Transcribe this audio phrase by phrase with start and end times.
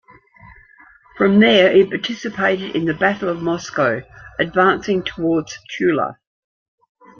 [1.15, 4.01] From there it participated in the Battle of Moscow,
[4.39, 6.17] advancing towards Tula.